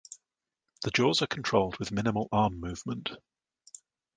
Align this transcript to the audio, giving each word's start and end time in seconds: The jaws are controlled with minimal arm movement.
The 0.81 0.89
jaws 0.89 1.21
are 1.21 1.27
controlled 1.27 1.77
with 1.77 1.91
minimal 1.91 2.27
arm 2.31 2.59
movement. 2.59 3.11